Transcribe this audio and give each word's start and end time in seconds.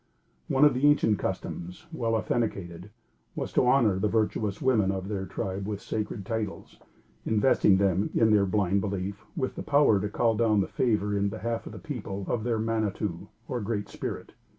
One 0.47 0.65
of 0.65 0.73
their 0.73 0.83
ancient 0.83 1.19
customs, 1.19 1.85
well 1.93 2.15
authenticated, 2.15 2.89
was 3.35 3.53
to 3.53 3.67
honor 3.67 3.99
the 3.99 4.07
virtuous 4.07 4.59
women 4.59 4.91
of 4.91 5.09
their 5.09 5.27
tribe 5.27 5.67
with 5.67 5.79
sacred 5.79 6.25
titles, 6.25 6.79
investing 7.23 7.77
them, 7.77 8.09
in 8.15 8.31
their 8.31 8.47
blind 8.47 8.81
belief, 8.81 9.23
with 9.35 9.63
power 9.63 9.99
to 10.01 10.09
call 10.09 10.35
down 10.35 10.61
the 10.61 10.67
favor, 10.67 11.15
in 11.15 11.29
behalf 11.29 11.67
of 11.67 11.71
the 11.73 11.77
people, 11.77 12.25
of 12.27 12.43
their 12.43 12.57
Manitou, 12.57 13.27
or 13.47 13.61
Great 13.61 13.89
Spirit. 13.89 14.33